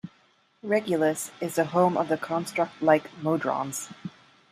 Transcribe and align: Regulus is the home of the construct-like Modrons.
Regulus 0.63 1.29
is 1.39 1.53
the 1.57 1.65
home 1.65 1.95
of 1.95 2.07
the 2.09 2.17
construct-like 2.17 3.11
Modrons. 3.21 3.93